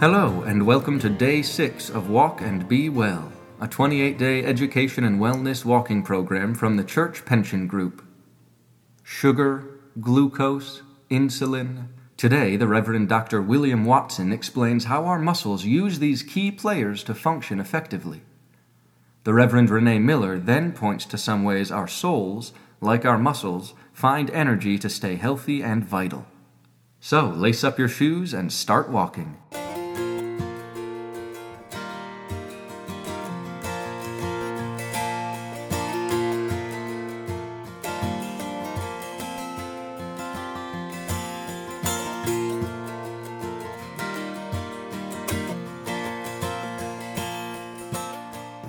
Hello, 0.00 0.42
and 0.42 0.64
welcome 0.64 1.00
to 1.00 1.08
day 1.08 1.42
six 1.42 1.90
of 1.90 2.08
Walk 2.08 2.40
and 2.40 2.68
Be 2.68 2.88
Well, 2.88 3.32
a 3.60 3.66
28 3.66 4.16
day 4.16 4.44
education 4.44 5.02
and 5.02 5.20
wellness 5.20 5.64
walking 5.64 6.04
program 6.04 6.54
from 6.54 6.76
the 6.76 6.84
Church 6.84 7.24
Pension 7.24 7.66
Group. 7.66 8.04
Sugar, 9.02 9.80
glucose, 10.00 10.82
insulin. 11.10 11.88
Today, 12.16 12.54
the 12.54 12.68
Reverend 12.68 13.08
Dr. 13.08 13.42
William 13.42 13.84
Watson 13.84 14.32
explains 14.32 14.84
how 14.84 15.04
our 15.04 15.18
muscles 15.18 15.64
use 15.64 15.98
these 15.98 16.22
key 16.22 16.52
players 16.52 17.02
to 17.02 17.12
function 17.12 17.58
effectively. 17.58 18.22
The 19.24 19.34
Reverend 19.34 19.68
Renee 19.68 19.98
Miller 19.98 20.38
then 20.38 20.70
points 20.70 21.06
to 21.06 21.18
some 21.18 21.42
ways 21.42 21.72
our 21.72 21.88
souls, 21.88 22.52
like 22.80 23.04
our 23.04 23.18
muscles, 23.18 23.74
find 23.92 24.30
energy 24.30 24.78
to 24.78 24.88
stay 24.88 25.16
healthy 25.16 25.60
and 25.60 25.84
vital. 25.84 26.24
So, 27.00 27.26
lace 27.26 27.64
up 27.64 27.80
your 27.80 27.88
shoes 27.88 28.32
and 28.32 28.52
start 28.52 28.90
walking. 28.90 29.38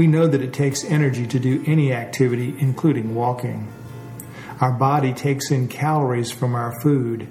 We 0.00 0.06
know 0.06 0.26
that 0.26 0.40
it 0.40 0.54
takes 0.54 0.82
energy 0.82 1.26
to 1.26 1.38
do 1.38 1.62
any 1.66 1.92
activity, 1.92 2.54
including 2.58 3.14
walking. 3.14 3.70
Our 4.58 4.72
body 4.72 5.12
takes 5.12 5.50
in 5.50 5.68
calories 5.68 6.30
from 6.30 6.54
our 6.54 6.80
food 6.80 7.28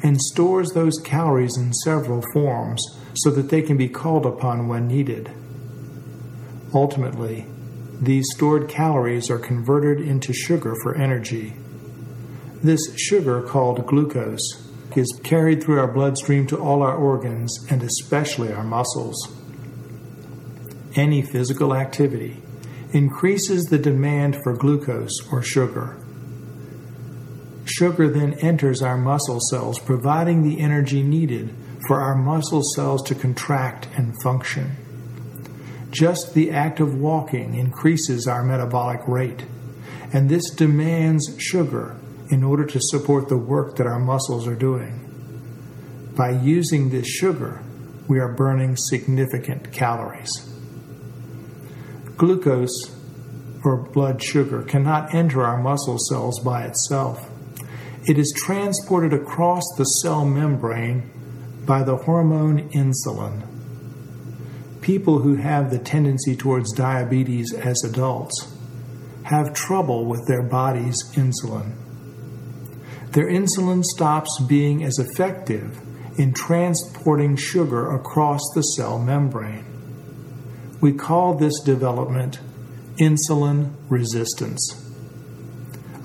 and 0.00 0.22
stores 0.22 0.70
those 0.70 1.00
calories 1.00 1.56
in 1.56 1.72
several 1.72 2.22
forms 2.32 2.86
so 3.14 3.30
that 3.30 3.50
they 3.50 3.62
can 3.62 3.76
be 3.76 3.88
called 3.88 4.26
upon 4.26 4.68
when 4.68 4.86
needed. 4.86 5.28
Ultimately, 6.72 7.46
these 8.00 8.28
stored 8.32 8.68
calories 8.68 9.28
are 9.28 9.40
converted 9.40 9.98
into 9.98 10.32
sugar 10.32 10.76
for 10.84 10.94
energy. 10.94 11.54
This 12.62 12.96
sugar, 12.96 13.42
called 13.42 13.84
glucose, 13.88 14.70
is 14.94 15.20
carried 15.24 15.64
through 15.64 15.80
our 15.80 15.92
bloodstream 15.92 16.46
to 16.46 16.60
all 16.60 16.80
our 16.80 16.94
organs 16.94 17.66
and 17.68 17.82
especially 17.82 18.52
our 18.52 18.62
muscles 18.62 19.34
any 20.96 21.22
physical 21.22 21.74
activity 21.74 22.42
increases 22.92 23.64
the 23.64 23.78
demand 23.78 24.36
for 24.42 24.56
glucose 24.56 25.20
or 25.32 25.42
sugar. 25.42 25.98
Sugar 27.64 28.08
then 28.08 28.34
enters 28.34 28.82
our 28.82 28.96
muscle 28.96 29.40
cells, 29.40 29.78
providing 29.78 30.42
the 30.42 30.60
energy 30.60 31.02
needed 31.02 31.54
for 31.88 32.00
our 32.00 32.14
muscle 32.14 32.62
cells 32.62 33.02
to 33.02 33.14
contract 33.14 33.88
and 33.96 34.14
function. 34.22 34.76
Just 35.90 36.34
the 36.34 36.50
act 36.50 36.80
of 36.80 36.94
walking 36.94 37.54
increases 37.54 38.26
our 38.26 38.44
metabolic 38.44 39.00
rate, 39.08 39.44
and 40.12 40.28
this 40.28 40.50
demands 40.50 41.36
sugar 41.40 41.96
in 42.30 42.42
order 42.42 42.64
to 42.64 42.80
support 42.80 43.28
the 43.28 43.38
work 43.38 43.76
that 43.76 43.86
our 43.86 43.98
muscles 43.98 44.46
are 44.46 44.54
doing. 44.54 45.00
By 46.16 46.30
using 46.30 46.90
this 46.90 47.08
sugar, 47.08 47.62
we 48.06 48.18
are 48.20 48.32
burning 48.32 48.76
significant 48.76 49.72
calories. 49.72 50.53
Glucose, 52.16 52.94
or 53.64 53.76
blood 53.76 54.22
sugar, 54.22 54.62
cannot 54.62 55.14
enter 55.14 55.42
our 55.42 55.60
muscle 55.60 55.98
cells 55.98 56.38
by 56.40 56.64
itself. 56.64 57.28
It 58.06 58.18
is 58.18 58.32
transported 58.36 59.12
across 59.12 59.64
the 59.76 59.84
cell 59.84 60.24
membrane 60.24 61.10
by 61.66 61.82
the 61.82 61.96
hormone 61.96 62.68
insulin. 62.70 63.46
People 64.82 65.20
who 65.20 65.36
have 65.36 65.70
the 65.70 65.78
tendency 65.78 66.36
towards 66.36 66.72
diabetes 66.72 67.54
as 67.54 67.82
adults 67.82 68.54
have 69.24 69.54
trouble 69.54 70.04
with 70.04 70.26
their 70.28 70.42
body's 70.42 71.02
insulin. 71.14 71.72
Their 73.12 73.26
insulin 73.26 73.82
stops 73.82 74.38
being 74.46 74.84
as 74.84 74.98
effective 74.98 75.80
in 76.18 76.34
transporting 76.34 77.36
sugar 77.36 77.90
across 77.94 78.42
the 78.54 78.62
cell 78.62 78.98
membrane. 78.98 79.73
We 80.84 80.92
call 80.92 81.32
this 81.32 81.60
development 81.60 82.40
insulin 83.00 83.72
resistance. 83.88 84.84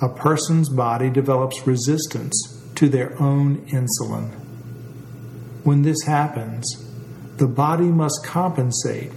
A 0.02 0.08
person's 0.08 0.70
body 0.70 1.10
develops 1.10 1.68
resistance 1.68 2.64
to 2.76 2.88
their 2.88 3.22
own 3.22 3.58
insulin. 3.74 4.30
When 5.66 5.82
this 5.82 6.04
happens, 6.04 6.82
the 7.36 7.46
body 7.46 7.88
must 7.88 8.24
compensate 8.24 9.12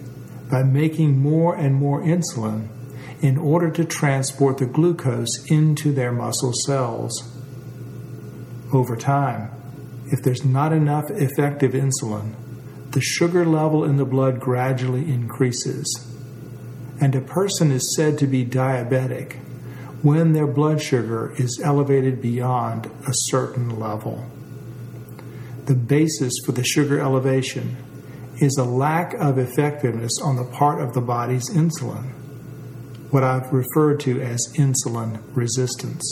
by 0.51 0.65
making 0.65 1.21
more 1.21 1.55
and 1.55 1.77
more 1.77 2.03
insulin 2.03 2.67
in 3.21 3.39
order 3.39 3.71
to 3.71 3.85
transport 3.85 4.59
the 4.59 4.67
glucose 4.67 5.45
into 5.47 5.93
their 5.93 6.11
muscle 6.11 6.53
cells. 6.67 7.23
Over 8.73 8.97
time, 8.97 9.49
if 10.07 10.25
there's 10.25 10.45
not 10.45 10.73
enough 10.73 11.05
effective 11.11 11.71
insulin, 11.71 12.35
the 12.93 13.01
sugar 13.01 13.47
level 13.47 13.85
in 13.85 13.97
the 13.97 14.05
blood 14.05 14.39
gradually 14.39 15.11
increases. 15.11 16.07
And 17.01 17.15
a 17.15 17.21
person 17.21 17.73
is 17.73 17.97
said 17.97 18.19
to 18.19 18.27
be 18.27 18.45
diabetic 18.45 19.37
when 20.03 20.33
their 20.33 20.47
blood 20.47 20.81
sugar 20.81 21.35
is 21.39 21.61
elevated 21.65 22.21
beyond 22.21 22.87
a 23.07 23.13
certain 23.13 23.81
level. 23.81 24.27
The 25.65 25.75
basis 25.75 26.35
for 26.45 26.53
the 26.53 26.65
sugar 26.65 27.01
elevation 27.01 27.77
is 28.39 28.57
a 28.59 28.65
lack 28.65 29.15
of 29.15 29.39
effectiveness 29.39 30.21
on 30.23 30.37
the 30.37 30.45
part 30.45 30.81
of 30.81 30.93
the 30.93 31.01
body's 31.01 31.49
insulin, 31.51 32.13
what 33.11 33.23
I've 33.23 33.53
referred 33.53 34.01
to 34.01 34.21
as 34.21 34.53
insulin 34.57 35.23
resistance. 35.35 36.05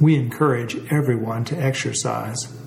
We 0.00 0.16
encourage 0.16 0.76
everyone 0.92 1.44
to 1.46 1.56
exercise 1.56 2.57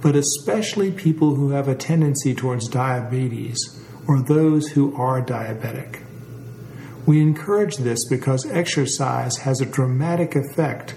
but 0.00 0.14
especially 0.14 0.92
people 0.92 1.34
who 1.34 1.50
have 1.50 1.68
a 1.68 1.74
tendency 1.74 2.34
towards 2.34 2.68
diabetes 2.68 3.58
or 4.06 4.22
those 4.22 4.68
who 4.68 4.94
are 4.96 5.22
diabetic. 5.22 6.02
We 7.06 7.20
encourage 7.20 7.78
this 7.78 8.06
because 8.08 8.50
exercise 8.50 9.38
has 9.38 9.60
a 9.60 9.66
dramatic 9.66 10.36
effect 10.36 10.94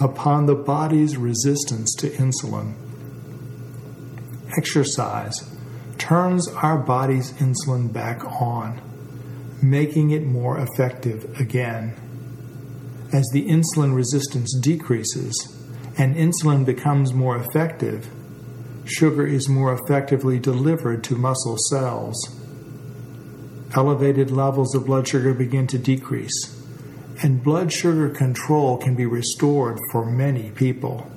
upon 0.00 0.46
the 0.46 0.54
body's 0.54 1.16
resistance 1.16 1.94
to 1.96 2.10
insulin. 2.10 2.74
Exercise 4.56 5.48
turns 5.98 6.48
our 6.48 6.76
body's 6.76 7.32
insulin 7.34 7.92
back 7.92 8.24
on, 8.24 8.80
making 9.62 10.10
it 10.10 10.26
more 10.26 10.58
effective 10.58 11.40
again. 11.40 11.94
As 13.12 13.28
the 13.32 13.46
insulin 13.46 13.94
resistance 13.94 14.52
decreases 14.58 15.56
and 15.96 16.16
insulin 16.16 16.64
becomes 16.64 17.12
more 17.12 17.36
effective, 17.36 18.10
sugar 18.84 19.26
is 19.26 19.48
more 19.48 19.72
effectively 19.72 20.38
delivered 20.38 21.04
to 21.04 21.16
muscle 21.16 21.56
cells. 21.70 22.38
Elevated 23.74 24.30
levels 24.30 24.74
of 24.74 24.86
blood 24.86 25.08
sugar 25.08 25.32
begin 25.32 25.66
to 25.66 25.78
decrease, 25.78 26.60
and 27.22 27.42
blood 27.42 27.72
sugar 27.72 28.08
control 28.08 28.76
can 28.76 28.94
be 28.94 29.06
restored 29.06 29.78
for 29.90 30.04
many 30.04 30.50
people. 30.50 31.10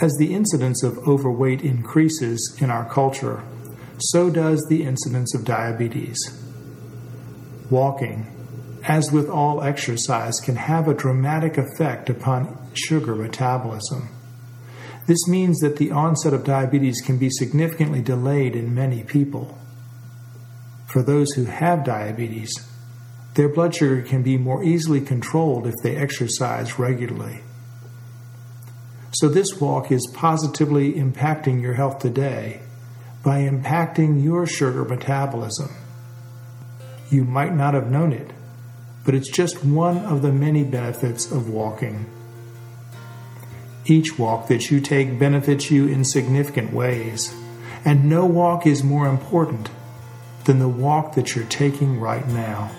As 0.00 0.14
the 0.16 0.34
incidence 0.34 0.82
of 0.82 0.98
overweight 1.08 1.62
increases 1.62 2.56
in 2.60 2.70
our 2.70 2.88
culture, 2.88 3.42
so 3.98 4.30
does 4.30 4.64
the 4.68 4.84
incidence 4.84 5.34
of 5.34 5.44
diabetes. 5.44 6.18
Walking, 7.70 8.26
as 8.84 9.10
with 9.10 9.28
all 9.28 9.62
exercise, 9.62 10.40
can 10.40 10.56
have 10.56 10.86
a 10.86 10.94
dramatic 10.94 11.58
effect 11.58 12.08
upon 12.08 12.56
sugar 12.74 13.16
metabolism. 13.16 14.08
This 15.08 15.26
means 15.26 15.60
that 15.60 15.78
the 15.78 15.90
onset 15.90 16.34
of 16.34 16.44
diabetes 16.44 17.00
can 17.00 17.16
be 17.16 17.30
significantly 17.30 18.02
delayed 18.02 18.54
in 18.54 18.74
many 18.74 19.02
people. 19.02 19.58
For 20.86 21.02
those 21.02 21.32
who 21.32 21.44
have 21.44 21.82
diabetes, 21.82 22.52
their 23.32 23.48
blood 23.48 23.74
sugar 23.74 24.02
can 24.02 24.22
be 24.22 24.36
more 24.36 24.62
easily 24.62 25.00
controlled 25.00 25.66
if 25.66 25.72
they 25.82 25.96
exercise 25.96 26.78
regularly. 26.78 27.40
So, 29.12 29.30
this 29.30 29.58
walk 29.58 29.90
is 29.90 30.06
positively 30.12 30.92
impacting 30.92 31.62
your 31.62 31.72
health 31.72 32.00
today 32.00 32.60
by 33.24 33.38
impacting 33.40 34.22
your 34.22 34.46
sugar 34.46 34.84
metabolism. 34.84 35.70
You 37.10 37.24
might 37.24 37.54
not 37.54 37.72
have 37.72 37.90
known 37.90 38.12
it, 38.12 38.30
but 39.06 39.14
it's 39.14 39.30
just 39.30 39.64
one 39.64 39.96
of 40.04 40.20
the 40.20 40.32
many 40.32 40.64
benefits 40.64 41.32
of 41.32 41.48
walking. 41.48 42.04
Each 43.86 44.18
walk 44.18 44.48
that 44.48 44.70
you 44.70 44.80
take 44.80 45.18
benefits 45.18 45.70
you 45.70 45.86
in 45.86 46.04
significant 46.04 46.72
ways, 46.72 47.34
and 47.84 48.08
no 48.08 48.26
walk 48.26 48.66
is 48.66 48.84
more 48.84 49.08
important 49.08 49.70
than 50.44 50.58
the 50.58 50.68
walk 50.68 51.14
that 51.14 51.34
you're 51.34 51.46
taking 51.46 52.00
right 52.00 52.26
now. 52.28 52.70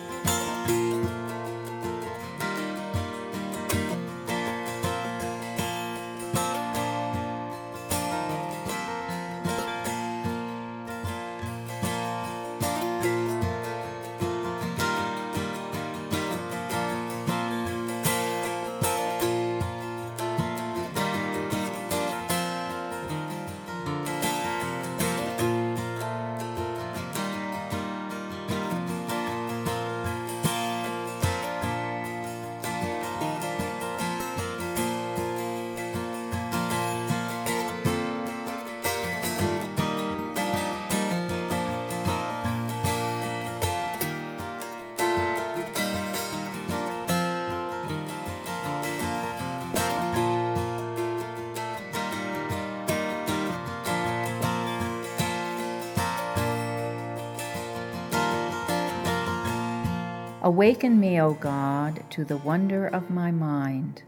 Awaken 60.49 60.99
me, 60.99 61.21
O 61.21 61.35
God, 61.35 62.03
to 62.09 62.25
the 62.25 62.37
wonder 62.37 62.87
of 62.87 63.11
my 63.11 63.29
mind, 63.29 64.01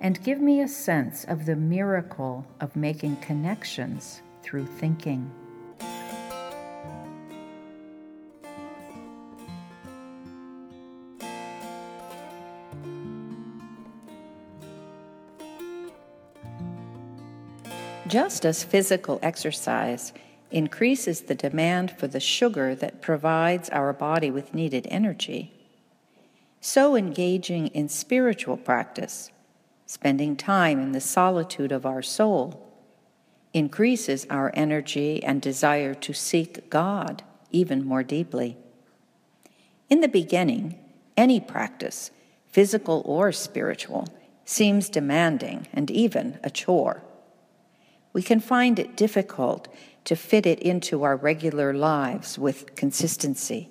and 0.00 0.22
give 0.22 0.40
me 0.40 0.60
a 0.60 0.68
sense 0.68 1.24
of 1.24 1.44
the 1.44 1.56
miracle 1.56 2.46
of 2.60 2.76
making 2.76 3.16
connections 3.16 4.22
through 4.44 4.66
thinking. 4.66 5.28
Just 18.06 18.46
as 18.46 18.62
physical 18.62 19.18
exercise 19.20 20.12
increases 20.52 21.22
the 21.22 21.34
demand 21.34 21.90
for 21.90 22.06
the 22.06 22.20
sugar 22.20 22.76
that 22.76 22.89
provides 23.00 23.68
our 23.70 23.92
body 23.92 24.30
with 24.30 24.54
needed 24.54 24.86
energy, 24.90 25.52
so 26.60 26.94
engaging 26.94 27.68
in 27.68 27.88
spiritual 27.88 28.56
practice, 28.56 29.30
spending 29.86 30.36
time 30.36 30.80
in 30.80 30.92
the 30.92 31.00
solitude 31.00 31.72
of 31.72 31.86
our 31.86 32.02
soul, 32.02 32.66
increases 33.52 34.26
our 34.30 34.52
energy 34.54 35.22
and 35.24 35.42
desire 35.42 35.94
to 35.94 36.12
seek 36.12 36.70
God 36.70 37.22
even 37.50 37.84
more 37.84 38.02
deeply. 38.02 38.56
In 39.88 40.00
the 40.00 40.08
beginning, 40.08 40.78
any 41.16 41.40
practice, 41.40 42.10
physical 42.46 43.02
or 43.04 43.32
spiritual, 43.32 44.06
seems 44.44 44.88
demanding 44.88 45.66
and 45.72 45.90
even 45.90 46.38
a 46.44 46.50
chore 46.50 47.02
we 48.12 48.22
can 48.22 48.40
find 48.40 48.78
it 48.78 48.96
difficult 48.96 49.68
to 50.04 50.16
fit 50.16 50.46
it 50.46 50.60
into 50.60 51.02
our 51.02 51.16
regular 51.16 51.72
lives 51.72 52.38
with 52.38 52.74
consistency. 52.74 53.70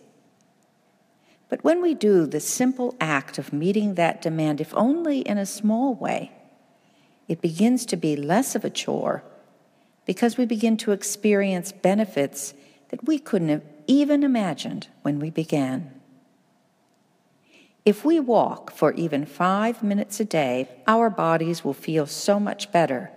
But 1.49 1.63
when 1.63 1.81
we 1.81 1.95
do 1.95 2.27
the 2.27 2.39
simple 2.39 2.95
act 3.01 3.37
of 3.37 3.51
meeting 3.51 3.95
that 3.95 4.21
demand, 4.21 4.61
if 4.61 4.73
only 4.75 5.19
in 5.21 5.37
a 5.37 5.45
small 5.45 5.95
way, 5.95 6.31
it 7.27 7.41
begins 7.41 7.85
to 7.87 7.97
be 7.97 8.15
less 8.15 8.55
of 8.55 8.63
a 8.63 8.69
chore 8.69 9.23
because 10.05 10.37
we 10.37 10.45
begin 10.45 10.77
to 10.77 10.91
experience 10.91 11.71
benefits 11.71 12.53
that 12.89 13.05
we 13.05 13.19
couldn't 13.19 13.49
have 13.49 13.63
even 13.87 14.23
imagined 14.23 14.87
when 15.01 15.19
we 15.19 15.29
began. 15.29 15.91
If 17.85 18.05
we 18.05 18.19
walk 18.19 18.71
for 18.71 18.93
even 18.93 19.25
five 19.25 19.81
minutes 19.81 20.19
a 20.19 20.25
day, 20.25 20.69
our 20.85 21.09
bodies 21.09 21.63
will 21.63 21.73
feel 21.73 22.05
so 22.05 22.39
much 22.39 22.71
better 22.71 23.11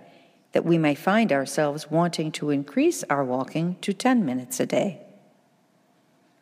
that 0.52 0.64
we 0.64 0.78
may 0.78 0.94
find 0.94 1.32
ourselves 1.32 1.90
wanting 1.90 2.30
to 2.32 2.50
increase 2.50 3.02
our 3.10 3.24
walking 3.24 3.76
to 3.80 3.92
10 3.92 4.24
minutes 4.24 4.60
a 4.60 4.66
day. 4.66 5.00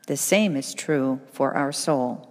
The 0.06 0.16
same 0.16 0.56
is 0.56 0.74
true 0.74 1.20
for 1.32 1.54
our 1.54 1.72
soul. 1.72 2.28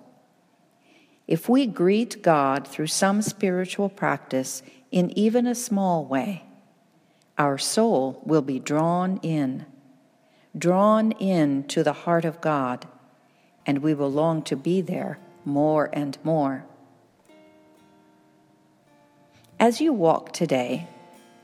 If 1.28 1.48
we 1.48 1.66
greet 1.66 2.22
God 2.22 2.68
through 2.68 2.88
some 2.88 3.22
spiritual 3.22 3.88
practice 3.88 4.62
in 4.92 5.18
even 5.18 5.48
a 5.48 5.56
small 5.56 6.04
way, 6.06 6.44
our 7.38 7.58
soul 7.58 8.22
will 8.26 8.42
be 8.42 8.60
drawn 8.60 9.18
in, 9.22 9.66
drawn 10.58 11.14
in 11.14 11.64
to 11.66 11.84
the 11.84 11.94
heart 11.94 12.26
of 12.26 12.42
God, 12.42 12.88
and 13.66 13.80
we 13.80 13.94
will 13.94 14.12
long 14.12 14.42
to 14.44 14.58
be 14.58 14.82
there 14.82 15.20
more 15.46 15.90
and 15.94 16.18
more. 16.24 16.66
As 19.60 19.80
you 19.80 19.94
walk 19.94 20.34
today, 20.34 20.88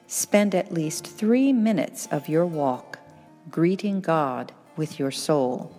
Spend 0.07 0.53
at 0.55 0.71
least 0.71 1.07
three 1.07 1.51
minutes 1.51 2.07
of 2.11 2.29
your 2.29 2.45
walk 2.45 2.99
greeting 3.49 4.01
God 4.01 4.51
with 4.75 4.99
your 4.99 5.11
soul. 5.11 5.71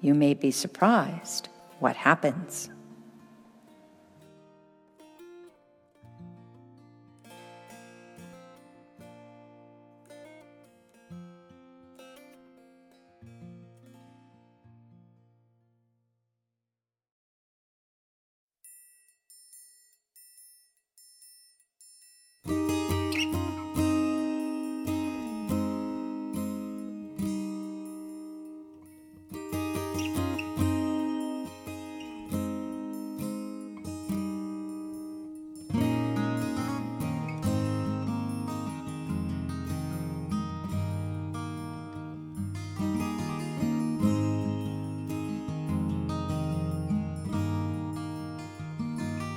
You 0.00 0.14
may 0.14 0.34
be 0.34 0.50
surprised 0.50 1.48
what 1.78 1.96
happens. 1.96 2.71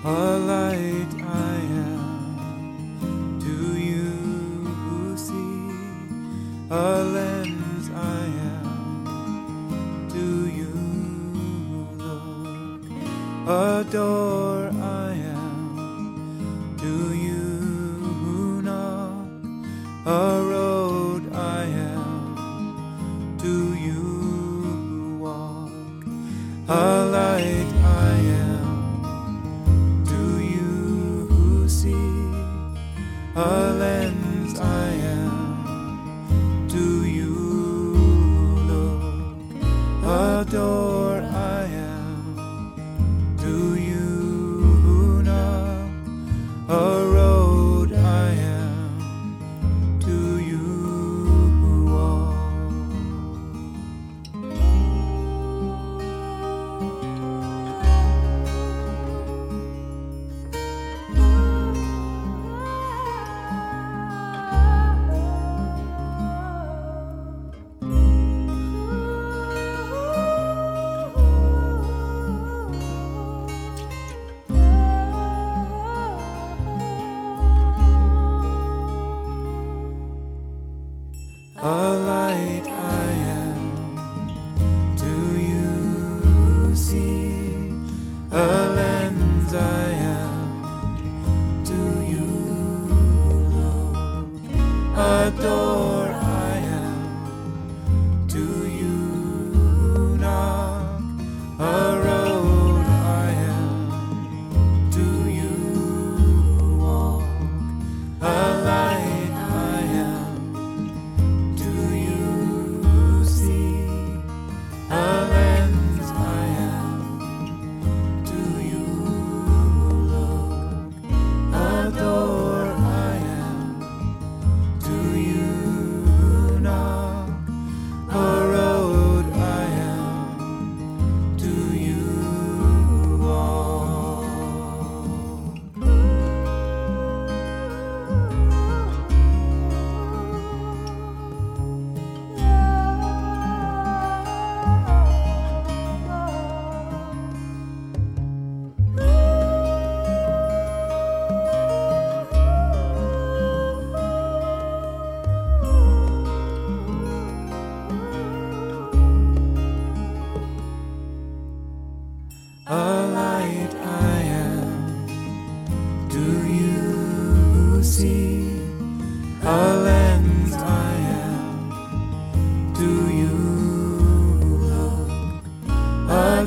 A 0.05 0.37
light 0.37 1.44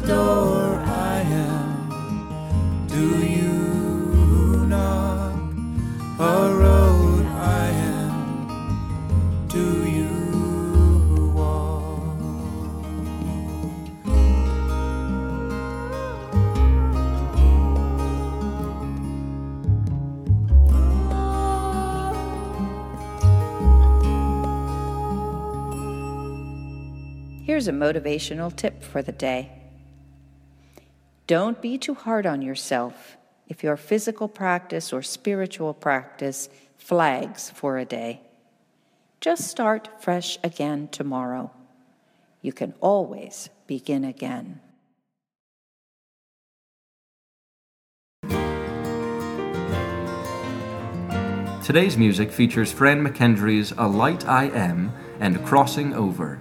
door 0.01 0.77
I 0.77 1.21
am. 1.21 2.87
Do 2.89 3.25
you 3.25 4.67
knock? 4.67 5.35
A 6.19 6.53
road 6.55 7.27
I 7.27 7.69
am. 7.69 9.47
Do 9.49 9.87
you 9.89 11.33
walk? 11.35 12.09
Here's 27.45 27.69
a 27.69 27.73
motivational 27.73 28.55
tip 28.55 28.83
for 28.83 29.03
the 29.03 29.13
day. 29.13 29.51
Don't 31.29 31.61
be 31.61 31.77
too 31.77 31.93
hard 31.93 32.25
on 32.25 32.41
yourself 32.41 33.19
if 33.49 33.63
your 33.63 33.77
physical 33.77 34.29
practice 34.29 34.95
or 34.95 35.03
spiritual 35.03 35.75
practice 35.75 36.49
flags 36.79 37.51
for 37.51 37.77
a 37.77 37.85
day. 37.85 38.23
Just 39.21 39.47
start 39.47 40.03
fresh 40.03 40.39
again 40.43 40.89
tomorrow. 40.89 41.51
You 42.41 42.55
can 42.55 42.73
always 42.81 43.51
begin 43.67 44.05
again. 44.05 44.61
Today's 51.63 51.99
music 51.99 52.33
features 52.33 52.73
Fran 52.73 53.07
McKendree's 53.07 53.75
A 53.77 53.87
Light 53.87 54.27
I 54.27 54.45
Am 54.45 54.95
and 55.21 55.45
Crossing 55.45 55.93
Over. 55.93 56.41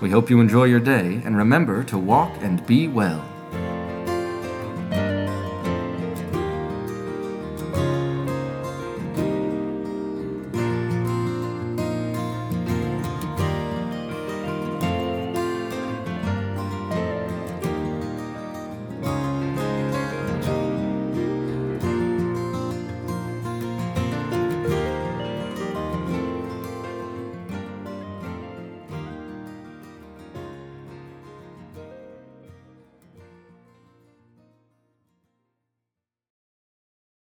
We 0.00 0.10
hope 0.10 0.30
you 0.30 0.40
enjoy 0.40 0.64
your 0.64 0.80
day 0.80 1.22
and 1.24 1.36
remember 1.36 1.84
to 1.84 1.96
walk 1.96 2.32
and 2.40 2.66
be 2.66 2.88
well. 2.88 3.24